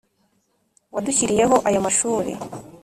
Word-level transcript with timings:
wadushyiriyeho 0.93 1.55
aya 1.67 1.79
mashuri 1.85 2.31